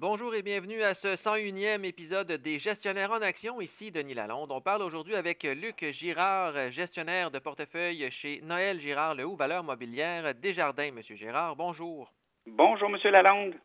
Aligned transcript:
Bonjour 0.00 0.34
et 0.34 0.40
bienvenue 0.40 0.82
à 0.82 0.94
ce 0.94 1.08
101e 1.08 1.84
épisode 1.84 2.32
des 2.32 2.58
Gestionnaires 2.58 3.10
en 3.12 3.20
Action. 3.20 3.60
Ici 3.60 3.90
Denis 3.90 4.14
Lalonde. 4.14 4.50
On 4.50 4.62
parle 4.62 4.80
aujourd'hui 4.80 5.14
avec 5.14 5.42
Luc 5.42 5.84
Girard, 5.92 6.54
gestionnaire 6.70 7.30
de 7.30 7.38
portefeuille 7.38 8.10
chez 8.22 8.40
Noël 8.42 8.80
Girard, 8.80 9.14
le 9.14 9.26
Haut 9.26 9.36
Valeur 9.36 9.62
Mobilière 9.62 10.34
Desjardins. 10.36 10.90
Monsieur 10.90 11.16
Girard, 11.16 11.54
bonjour. 11.54 12.10
Bonjour, 12.46 12.88
Monsieur 12.88 13.10
Lalonde. 13.10 13.56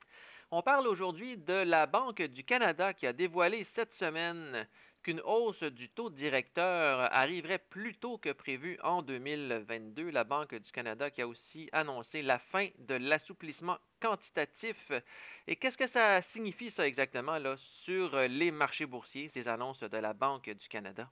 On 0.52 0.62
parle 0.62 0.90
aujourd'hui 0.90 1.38
de 1.38 1.54
la 1.54 1.86
Banque 1.86 2.22
du 2.22 2.44
Canada 2.44 2.92
qui 2.92 3.08
a 3.08 3.14
dévoilé 3.14 3.66
cette 3.74 3.94
semaine 3.94 4.68
qu'une 5.06 5.22
hausse 5.22 5.62
du 5.62 5.88
taux 5.90 6.10
directeur 6.10 7.14
arriverait 7.14 7.60
plus 7.70 7.94
tôt 7.94 8.18
que 8.18 8.32
prévu 8.32 8.80
en 8.82 9.04
2022. 9.04 10.10
La 10.10 10.24
Banque 10.24 10.56
du 10.56 10.72
Canada 10.72 11.12
qui 11.12 11.22
a 11.22 11.28
aussi 11.28 11.70
annoncé 11.74 12.24
la 12.24 12.40
fin 12.40 12.70
de 12.80 12.96
l'assouplissement 12.96 13.78
quantitatif. 14.02 14.76
Et 15.48 15.58
qu'est-ce 15.58 15.78
que 15.78 15.88
ça 15.90 16.24
signifie 16.34 16.72
ça 16.72 16.88
exactement 16.88 17.38
là 17.38 17.56
sur 17.84 18.18
les 18.18 18.50
marchés 18.50 18.88
boursiers, 18.88 19.30
ces 19.36 19.48
annonces 19.48 19.80
de 19.80 19.98
la 19.98 20.14
Banque 20.14 20.50
du 20.50 20.68
Canada? 20.70 21.08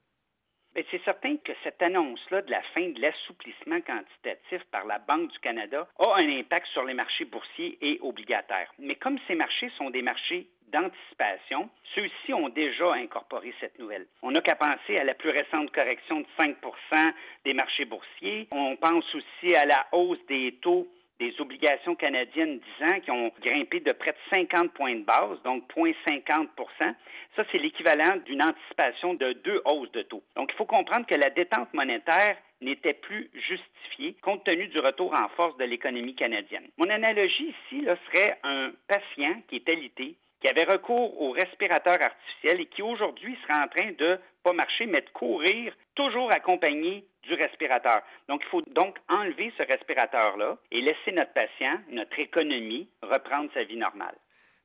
Ben, 0.74 0.84
c'est 0.90 1.04
certain 1.04 1.38
que 1.38 1.52
cette 1.64 1.80
annonce-là 1.84 2.42
de 2.42 2.50
la 2.50 2.64
fin 2.74 2.90
de 2.90 3.00
l'assouplissement 3.00 3.80
quantitatif 3.82 4.64
par 4.72 4.86
la 4.86 4.98
Banque 4.98 5.32
du 5.32 5.38
Canada 5.38 5.88
a 6.00 6.16
un 6.16 6.40
impact 6.40 6.66
sur 6.68 6.84
les 6.84 6.96
marchés 6.96 7.26
boursiers 7.26 7.78
et 7.80 8.00
obligataires. 8.02 8.74
Mais 8.80 8.96
comme 8.96 9.20
ces 9.28 9.36
marchés 9.36 9.70
sont 9.78 9.92
des 9.92 10.02
marchés 10.02 10.50
d'anticipation, 10.74 11.70
ceux-ci 11.96 12.34
ont 12.34 12.50
déjà 12.50 12.94
incorporé 12.94 13.54
cette 13.60 13.78
nouvelle. 13.80 14.08
On 14.22 14.32
n'a 14.32 14.42
qu'à 14.42 14.56
penser 14.56 14.98
à 14.98 15.04
la 15.04 15.14
plus 15.14 15.30
récente 15.30 15.72
correction 15.72 16.22
de 16.22 16.26
5% 16.38 17.14
des 17.46 17.54
marchés 17.54 17.86
boursiers. 17.86 18.48
On 18.52 18.76
pense 18.76 19.06
aussi 19.16 19.56
à 19.56 19.66
la 19.66 19.86
hausse 19.92 20.26
des 20.28 20.54
taux 20.62 20.88
des 21.20 21.40
obligations 21.40 21.96
canadiennes 21.96 22.60
10 22.80 22.86
ans 22.86 23.00
qui 23.00 23.12
ont 23.12 23.32
grimpé 23.42 23.80
de 23.80 23.92
près 23.92 24.12
de 24.12 24.18
50 24.30 24.74
points 24.74 24.96
de 24.96 25.04
base, 25.04 25.42
donc 25.44 25.64
0,50 25.76 26.48
Ça, 27.36 27.44
c'est 27.52 27.60
l'équivalent 27.60 28.18
d'une 28.26 28.42
anticipation 28.42 29.14
de 29.14 29.34
deux 29.34 29.62
hausses 29.64 29.92
de 29.92 30.02
taux. 30.02 30.24
Donc, 30.36 30.52
il 30.52 30.56
faut 30.56 30.66
comprendre 30.66 31.06
que 31.06 31.16
la 31.16 31.30
détente 31.30 31.74
monétaire 31.74 32.36
n'était 32.62 32.94
plus 32.94 33.30
justifiée 33.34 34.16
compte 34.22 34.44
tenu 34.44 34.68
du 34.68 34.80
retour 34.80 35.14
en 35.14 35.30
force 35.30 35.56
de 35.58 35.66
l'économie 35.66 36.16
canadienne. 36.16 36.68
Mon 36.78 36.90
analogie 36.90 37.54
ici 37.66 37.82
là, 37.82 37.96
serait 38.08 38.40
un 38.44 38.72
patient 38.88 39.42
qui 39.48 39.58
est 39.58 39.70
alité, 39.70 40.16
qui 40.44 40.50
avait 40.50 40.66
recours 40.66 41.22
au 41.22 41.32
respirateur 41.32 42.02
artificiel 42.02 42.60
et 42.60 42.66
qui 42.66 42.82
aujourd'hui 42.82 43.38
serait 43.44 43.64
en 43.64 43.68
train 43.70 43.94
de 43.98 44.20
pas 44.44 44.52
marcher, 44.52 44.86
mais 44.88 45.00
de 45.00 45.10
courir, 45.12 45.74
toujours 45.96 46.34
accompagné 46.34 47.06
du 47.24 47.34
respirateur. 47.34 48.02
Donc, 48.28 48.42
il 48.44 48.50
faut 48.50 48.62
donc 48.62 48.98
enlever 49.08 49.54
ce 49.58 49.64
respirateur-là 49.64 50.58
et 50.70 50.82
laisser 50.82 51.14
notre 51.14 51.32
patient, 51.32 51.80
notre 51.92 52.20
économie, 52.20 52.90
reprendre 53.02 53.50
sa 53.54 53.64
vie 53.64 53.78
normale. 53.78 54.18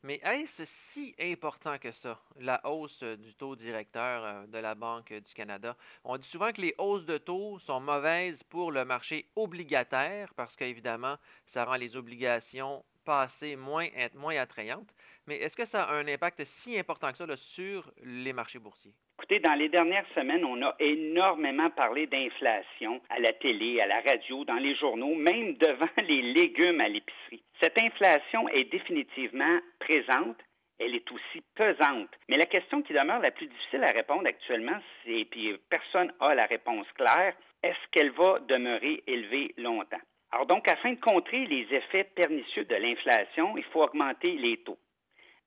Mais 0.03 0.21
est-ce 0.25 0.65
si 0.95 1.15
important 1.21 1.79
que 1.79 1.93
ça, 2.03 2.19
la 2.41 2.61
hausse 2.67 3.03
du 3.03 3.35
taux 3.35 3.55
directeur 3.55 4.25
euh, 4.25 4.47
de 4.47 4.59
la 4.59 4.75
Banque 4.75 5.13
du 5.13 5.35
Canada? 5.35 5.77
On 6.03 6.17
dit 6.17 6.29
souvent 6.33 6.51
que 6.51 6.61
les 6.61 6.75
hausses 6.79 7.07
de 7.07 7.19
taux 7.19 7.61
sont 7.67 7.81
mauvaises 7.81 8.41
pour 8.51 8.73
le 8.73 8.85
marché 8.85 9.27
obligataire 9.37 10.33
parce 10.37 10.55
qu'évidemment, 10.57 11.17
ça 11.53 11.65
rend 11.65 11.77
les 11.77 11.97
obligations 11.97 12.83
passées 13.05 13.57
moins, 13.57 13.89
moins 14.15 14.37
attrayantes. 14.37 14.89
Mais 15.29 15.37
est-ce 15.37 15.55
que 15.55 15.67
ça 15.67 15.83
a 15.83 15.93
un 15.93 16.09
impact 16.09 16.43
si 16.63 16.79
important 16.79 17.13
que 17.13 17.19
ça 17.19 17.27
sur 17.55 17.93
les 18.03 18.33
marchés 18.33 18.59
boursiers? 18.59 18.95
Écoutez, 19.19 19.41
dans 19.41 19.53
les 19.53 19.69
dernières 19.69 20.07
semaines, 20.15 20.43
on 20.43 20.63
a 20.63 20.75
énormément 20.79 21.69
parlé 21.69 22.07
d'inflation 22.07 23.03
à 23.11 23.19
la 23.19 23.35
télé, 23.35 23.79
à 23.83 23.87
la 23.87 24.01
radio, 24.01 24.47
dans 24.47 24.57
les 24.57 24.75
journaux, 24.75 25.15
même 25.15 25.55
devant 25.59 25.91
les 25.99 26.23
légumes 26.23 26.81
à 26.81 26.89
l'épicerie. 26.89 27.43
Cette 27.61 27.77
inflation 27.77 28.49
est 28.49 28.73
définitivement 28.73 29.59
présente. 29.81 30.39
Elle 30.79 30.95
est 30.95 31.13
aussi 31.13 31.43
pesante. 31.55 32.09
Mais 32.31 32.39
la 32.39 32.47
question 32.47 32.81
qui 32.81 32.95
demeure 32.95 33.21
la 33.21 33.31
plus 33.31 33.49
difficile 33.49 33.85
à 33.85 33.91
répondre 33.91 34.27
actuellement, 34.27 34.79
c'est, 35.05 35.27
puis 35.31 35.59
personne 35.69 36.11
n'a 36.23 36.35
la 36.37 36.47
réponse 36.47 36.87
claire, 36.95 37.35
est-ce 37.63 37.91
qu'elle 37.91 38.13
va 38.13 38.39
demeurer 38.49 39.03
élevée 39.07 39.53
longtemps? 39.59 40.01
Alors 40.33 40.47
donc, 40.47 40.69
afin 40.69 40.93
de 40.93 41.01
contrer 41.01 41.45
les 41.45 41.67
effets 41.71 42.05
pernicieux 42.05 42.65
de 42.65 42.77
l'inflation, 42.77 43.59
il 43.59 43.65
faut 43.65 43.83
augmenter 43.83 44.33
les 44.33 44.57
taux. 44.59 44.79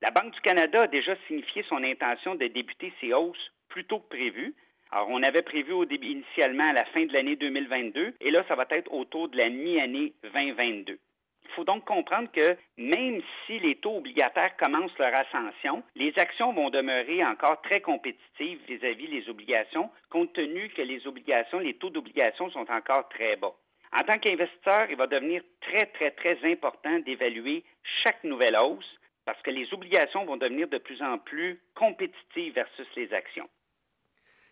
La 0.02 0.10
Banque 0.10 0.34
du 0.34 0.42
Canada 0.42 0.82
a 0.82 0.88
déjà 0.88 1.16
signifié 1.28 1.64
son 1.70 1.84
intention 1.84 2.34
de 2.34 2.48
débuter 2.48 2.92
ses 3.00 3.14
hausses 3.14 3.52
plus 3.70 3.86
tôt 3.86 4.00
que 4.00 4.10
prévu. 4.10 4.56
Alors, 4.92 5.10
on 5.10 5.22
avait 5.22 5.44
prévu 5.44 5.74
initialement 6.02 6.70
à 6.70 6.74
la 6.74 6.86
fin 6.86 7.06
de 7.06 7.14
l'année 7.14 7.36
2022, 7.36 8.16
et 8.20 8.32
là, 8.32 8.44
ça 8.48 8.56
va 8.56 8.66
être 8.72 8.92
autour 8.92 9.30
de 9.30 9.38
la 9.38 9.50
mi-année 9.50 10.14
2022. 10.24 10.98
Il 11.44 11.52
faut 11.52 11.66
donc 11.66 11.86
comprendre 11.86 12.32
que 12.32 12.58
même 12.78 13.22
si 13.46 13.60
les 13.60 13.76
taux 13.76 13.98
obligataires 13.98 14.58
commencent 14.58 14.98
leur 14.98 15.14
ascension, 15.14 15.84
les 15.96 16.18
actions 16.18 16.52
vont 16.52 16.72
demeurer 16.72 17.24
encore 17.24 17.62
très 17.62 17.82
compétitives 17.82 18.60
vis-à-vis 18.68 19.08
des 19.08 19.30
obligations, 19.30 19.92
compte 20.10 20.34
tenu 20.34 20.70
que 20.70 20.82
les 20.82 21.06
obligations, 21.06 21.60
les 21.60 21.76
taux 21.76 21.90
d'obligation 21.92 22.50
sont 22.50 22.72
encore 22.72 23.08
très 23.10 23.36
bas. 23.36 23.54
En 23.94 24.04
tant 24.04 24.18
qu'investisseur, 24.18 24.90
il 24.90 24.96
va 24.96 25.08
devenir 25.08 25.44
très, 25.60 25.86
très, 25.88 26.12
très 26.12 26.40
important 26.50 27.00
d'évaluer 27.00 27.64
chaque 28.02 28.24
nouvelle 28.24 28.56
hausse 28.56 28.98
parce 29.32 29.44
que 29.44 29.52
les 29.52 29.74
obligations 29.74 30.26
vont 30.26 30.36
devenir 30.36 30.68
de 30.68 30.78
plus 30.78 31.02
en 31.02 31.18
plus 31.18 31.58
compétitives 31.74 32.54
versus 32.54 32.88
les 32.98 33.14
actions. 33.14 33.50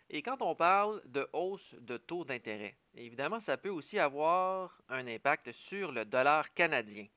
Et 0.09 0.21
quand 0.21 0.41
on 0.41 0.55
parle 0.55 1.01
de 1.07 1.27
hausse 1.33 1.75
de 1.81 1.97
taux 1.97 2.23
d'intérêt, 2.23 2.75
évidemment, 2.95 3.41
ça 3.45 3.57
peut 3.57 3.67
aussi 3.67 3.99
avoir 3.99 4.79
un 4.87 5.05
impact 5.05 5.51
sur 5.67 5.91
le 5.91 6.05
dollar 6.05 6.53
canadien. 6.53 7.07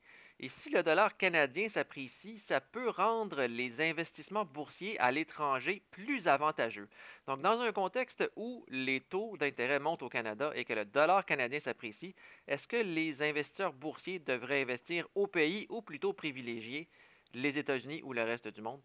Et 0.41 0.51
si 0.61 0.71
le 0.71 0.83
dollar 0.83 1.15
canadien 1.15 1.69
s'apprécie, 1.73 2.43
ça 2.49 2.59
peut 2.59 2.89
rendre 2.89 3.43
les 3.43 3.71
investissements 3.79 4.43
boursiers 4.43 4.99
à 4.99 5.11
l'étranger 5.11 5.81
plus 5.91 6.27
avantageux. 6.27 6.89
Donc, 7.27 7.41
dans 7.41 7.61
un 7.61 7.71
contexte 7.71 8.29
où 8.35 8.65
les 8.67 8.99
taux 8.99 9.37
d'intérêt 9.37 9.79
montent 9.79 10.03
au 10.03 10.09
Canada 10.09 10.51
et 10.53 10.65
que 10.65 10.73
le 10.73 10.83
dollar 10.83 11.25
canadien 11.25 11.61
s'apprécie, 11.61 12.13
est-ce 12.49 12.67
que 12.67 12.75
les 12.75 13.21
investisseurs 13.21 13.71
boursiers 13.71 14.19
devraient 14.19 14.63
investir 14.63 15.07
au 15.15 15.27
pays 15.27 15.65
ou 15.69 15.81
plutôt 15.81 16.11
privilégier 16.11 16.89
les 17.33 17.57
États-Unis 17.57 18.01
ou 18.03 18.13
le 18.13 18.23
reste 18.23 18.47
du 18.47 18.61
monde? 18.61 18.81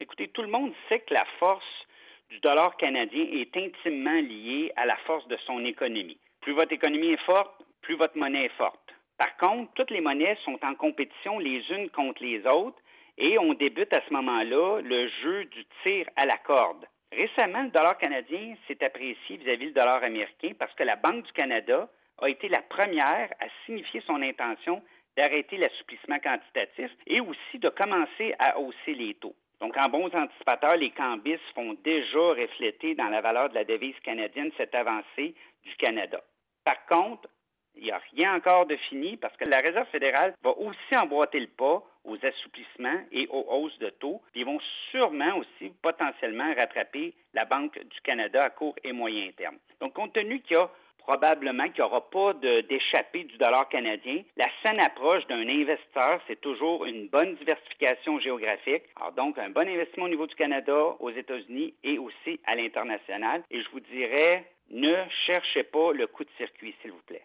Écoutez, 0.00 0.28
tout 0.28 0.42
le 0.42 0.48
monde 0.48 0.72
sait 0.88 1.00
que 1.00 1.14
la 1.14 1.24
force 1.38 1.86
du 2.28 2.40
dollar 2.40 2.76
canadien 2.76 3.24
est 3.32 3.56
intimement 3.56 4.20
liée 4.20 4.72
à 4.76 4.84
la 4.84 4.96
force 4.98 5.26
de 5.28 5.36
son 5.46 5.64
économie. 5.64 6.18
Plus 6.40 6.52
votre 6.52 6.72
économie 6.72 7.12
est 7.12 7.24
forte, 7.24 7.62
plus 7.82 7.96
votre 7.96 8.16
monnaie 8.16 8.46
est 8.46 8.56
forte. 8.56 8.92
Par 9.16 9.36
contre, 9.38 9.72
toutes 9.74 9.90
les 9.90 10.00
monnaies 10.00 10.36
sont 10.44 10.58
en 10.62 10.74
compétition 10.74 11.38
les 11.38 11.64
unes 11.70 11.88
contre 11.90 12.22
les 12.22 12.46
autres 12.46 12.78
et 13.16 13.38
on 13.38 13.54
débute 13.54 13.92
à 13.92 14.02
ce 14.06 14.12
moment-là 14.12 14.80
le 14.82 15.08
jeu 15.08 15.44
du 15.46 15.64
tir 15.82 16.06
à 16.16 16.26
la 16.26 16.36
corde. 16.38 16.84
Récemment, 17.12 17.62
le 17.62 17.70
dollar 17.70 17.96
canadien 17.96 18.54
s'est 18.66 18.84
apprécié 18.84 19.36
vis-à-vis 19.38 19.68
du 19.68 19.72
dollar 19.72 20.02
américain 20.02 20.52
parce 20.58 20.74
que 20.74 20.82
la 20.82 20.96
Banque 20.96 21.24
du 21.24 21.32
Canada 21.32 21.88
a 22.18 22.28
été 22.28 22.48
la 22.48 22.62
première 22.62 23.32
à 23.40 23.46
signifier 23.64 24.02
son 24.06 24.20
intention 24.20 24.82
d'arrêter 25.16 25.56
l'assouplissement 25.56 26.18
quantitatif 26.18 26.90
et 27.06 27.20
aussi 27.20 27.58
de 27.58 27.68
commencer 27.68 28.34
à 28.38 28.58
hausser 28.58 28.94
les 28.94 29.14
taux. 29.14 29.34
Donc, 29.60 29.76
en 29.76 29.88
bons 29.88 30.14
anticipateurs, 30.14 30.76
les 30.76 30.90
cambis 30.90 31.38
font 31.54 31.74
déjà 31.82 32.18
refléter 32.18 32.94
dans 32.94 33.08
la 33.08 33.22
valeur 33.22 33.48
de 33.48 33.54
la 33.54 33.64
devise 33.64 33.98
canadienne 34.00 34.50
cette 34.56 34.74
avancée 34.74 35.34
du 35.64 35.76
Canada. 35.76 36.20
Par 36.64 36.84
contre, 36.86 37.28
il 37.74 37.84
n'y 37.84 37.90
a 37.90 38.00
rien 38.14 38.34
encore 38.34 38.66
de 38.66 38.76
fini 38.76 39.16
parce 39.16 39.36
que 39.36 39.48
la 39.48 39.60
Réserve 39.60 39.88
fédérale 39.88 40.34
va 40.42 40.50
aussi 40.50 40.96
emboîter 40.96 41.40
le 41.40 41.46
pas 41.46 41.82
aux 42.04 42.16
assouplissements 42.24 43.00
et 43.12 43.26
aux 43.28 43.44
hausses 43.48 43.78
de 43.78 43.90
taux. 43.90 44.22
Ils 44.34 44.44
vont 44.44 44.60
sûrement 44.90 45.36
aussi 45.36 45.72
potentiellement 45.82 46.54
rattraper 46.54 47.14
la 47.34 47.44
Banque 47.44 47.78
du 47.78 48.00
Canada 48.02 48.44
à 48.44 48.50
court 48.50 48.76
et 48.84 48.92
moyen 48.92 49.30
terme. 49.36 49.58
Donc, 49.80 49.94
compte 49.94 50.14
tenu 50.14 50.40
qu'il 50.40 50.56
y 50.56 50.60
a 50.60 50.70
probablement 51.06 51.68
qu'il 51.68 51.84
n'y 51.84 51.88
aura 51.88 52.10
pas 52.10 52.34
d'échappée 52.34 53.24
du 53.24 53.38
dollar 53.38 53.68
canadien. 53.68 54.22
La 54.36 54.48
saine 54.62 54.80
approche 54.80 55.24
d'un 55.28 55.48
investisseur, 55.48 56.20
c'est 56.26 56.40
toujours 56.40 56.84
une 56.84 57.08
bonne 57.08 57.36
diversification 57.36 58.18
géographique. 58.18 58.82
Alors 58.96 59.12
donc, 59.12 59.38
un 59.38 59.50
bon 59.50 59.68
investissement 59.68 60.06
au 60.06 60.08
niveau 60.08 60.26
du 60.26 60.34
Canada, 60.34 60.96
aux 60.98 61.10
États-Unis 61.10 61.74
et 61.84 61.98
aussi 61.98 62.40
à 62.44 62.56
l'international. 62.56 63.44
Et 63.50 63.62
je 63.62 63.70
vous 63.70 63.80
dirais, 63.80 64.44
ne 64.70 64.96
cherchez 65.26 65.62
pas 65.62 65.92
le 65.92 66.08
coup 66.08 66.24
de 66.24 66.30
circuit, 66.36 66.74
s'il 66.82 66.90
vous 66.90 67.02
plaît. 67.06 67.24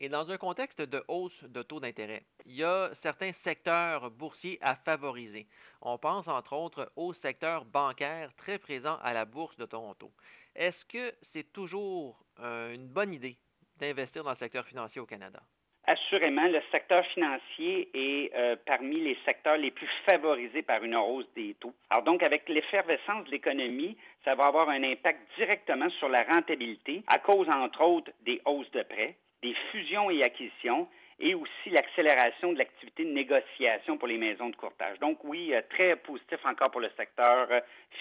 Et 0.00 0.08
dans 0.08 0.30
un 0.30 0.36
contexte 0.36 0.80
de 0.80 1.02
hausse 1.08 1.42
de 1.42 1.62
taux 1.62 1.80
d'intérêt, 1.80 2.22
il 2.46 2.54
y 2.54 2.62
a 2.62 2.90
certains 3.02 3.32
secteurs 3.42 4.12
boursiers 4.12 4.58
à 4.60 4.76
favoriser. 4.76 5.48
On 5.82 5.98
pense 5.98 6.28
entre 6.28 6.54
autres 6.54 6.92
au 6.94 7.12
secteur 7.14 7.64
bancaire 7.64 8.30
très 8.36 8.58
présent 8.58 8.96
à 9.02 9.12
la 9.12 9.24
bourse 9.24 9.56
de 9.56 9.66
Toronto. 9.66 10.12
Est-ce 10.58 10.84
que 10.86 11.14
c'est 11.32 11.52
toujours 11.52 12.18
euh, 12.40 12.74
une 12.74 12.88
bonne 12.88 13.14
idée 13.14 13.36
d'investir 13.78 14.24
dans 14.24 14.30
le 14.30 14.36
secteur 14.36 14.66
financier 14.66 15.00
au 15.00 15.06
Canada? 15.06 15.38
Assurément, 15.86 16.48
le 16.48 16.60
secteur 16.72 17.06
financier 17.06 17.88
est 17.94 18.34
euh, 18.34 18.56
parmi 18.66 19.00
les 19.00 19.16
secteurs 19.24 19.56
les 19.56 19.70
plus 19.70 19.88
favorisés 20.04 20.62
par 20.62 20.82
une 20.82 20.96
hausse 20.96 21.32
des 21.36 21.54
taux. 21.60 21.72
Alors 21.90 22.02
donc, 22.02 22.24
avec 22.24 22.48
l'effervescence 22.48 23.24
de 23.26 23.30
l'économie, 23.30 23.96
ça 24.24 24.34
va 24.34 24.46
avoir 24.46 24.68
un 24.68 24.82
impact 24.82 25.20
directement 25.36 25.88
sur 25.90 26.08
la 26.08 26.24
rentabilité 26.24 27.04
à 27.06 27.20
cause, 27.20 27.48
entre 27.48 27.80
autres, 27.82 28.10
des 28.22 28.42
hausses 28.44 28.70
de 28.72 28.82
prêts, 28.82 29.14
des 29.42 29.54
fusions 29.70 30.10
et 30.10 30.24
acquisitions 30.24 30.88
et 31.20 31.36
aussi 31.36 31.70
l'accélération 31.70 32.52
de 32.52 32.58
l'activité 32.58 33.04
de 33.04 33.12
négociation 33.12 33.96
pour 33.96 34.08
les 34.08 34.18
maisons 34.18 34.50
de 34.50 34.56
courtage. 34.56 34.98
Donc 34.98 35.22
oui, 35.22 35.54
euh, 35.54 35.62
très 35.70 35.94
positif 35.94 36.44
encore 36.44 36.72
pour 36.72 36.80
le 36.80 36.90
secteur 36.96 37.48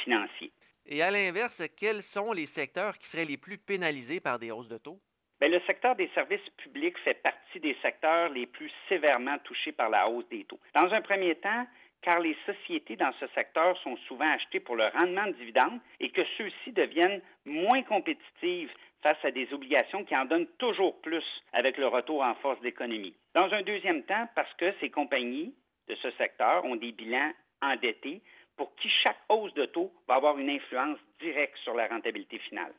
financier. 0.04 0.52
Et 0.90 1.02
à 1.02 1.12
l'inverse, 1.12 1.62
quels 1.78 2.04
sont 2.14 2.32
les 2.32 2.48
secteurs 2.48 2.98
qui 2.98 3.08
seraient 3.10 3.26
les 3.26 3.38
plus 3.38 3.58
pénalisés 3.58 4.22
par 4.22 4.40
des 4.40 4.52
hausses 4.52 4.70
de 4.70 4.78
taux? 4.78 5.00
Bien, 5.40 5.50
le 5.50 5.60
secteur 5.68 5.96
des 5.96 6.08
services 6.16 6.50
publics 6.58 6.98
fait 7.00 7.22
partie 7.22 7.60
des 7.60 7.76
secteurs 7.82 8.30
les 8.30 8.46
plus 8.46 8.72
sévèrement 8.88 9.38
touchés 9.44 9.74
par 9.74 9.90
la 9.90 10.08
hausse 10.10 10.28
des 10.30 10.46
taux. 10.46 10.60
Dans 10.74 10.92
un 10.94 11.02
premier 11.02 11.36
temps, 11.36 11.68
car 12.02 12.20
les 12.20 12.36
sociétés 12.46 12.96
dans 12.96 13.12
ce 13.20 13.28
secteur 13.36 13.78
sont 13.80 13.98
souvent 14.08 14.32
achetées 14.32 14.62
pour 14.62 14.78
le 14.78 14.88
rendement 14.88 15.28
de 15.28 15.34
dividendes 15.34 15.80
et 16.00 16.10
que 16.10 16.24
ceux-ci 16.38 16.72
deviennent 16.72 17.22
moins 17.46 17.84
compétitives 17.84 18.72
face 19.04 19.24
à 19.24 19.32
des 19.32 19.52
obligations 19.54 20.06
qui 20.06 20.16
en 20.16 20.26
donnent 20.26 20.48
toujours 20.58 21.00
plus 21.02 21.26
avec 21.54 21.78
le 21.78 21.88
retour 21.88 22.24
en 22.24 22.34
force 22.36 22.62
d'économie. 22.62 23.14
Dans 23.36 23.52
un 23.54 23.62
deuxième 23.62 24.04
temps, 24.04 24.28
parce 24.36 24.54
que 24.54 24.74
ces 24.80 24.90
compagnies 24.90 25.54
de 25.88 25.96
ce 25.96 26.12
secteur 26.12 26.64
ont 26.66 26.78
des 26.78 26.94
bilans 26.94 27.34
endettés 27.62 28.22
pour 28.58 28.76
qui 28.76 28.90
chaque 28.90 29.20
hausse 29.30 29.54
de 29.54 29.66
taux 29.66 29.94
va 30.08 30.16
avoir 30.16 30.38
une 30.38 30.50
influence 30.50 31.00
directe 31.20 31.58
sur 31.60 31.74
la 31.76 31.88
rentabilité 31.88 32.40
finale. 32.40 32.74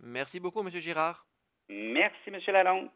Merci 0.00 0.40
beaucoup, 0.40 0.60
M. 0.60 0.70
Girard. 0.80 1.24
Merci, 1.68 2.28
M. 2.28 2.40
Lalonde. 2.48 2.90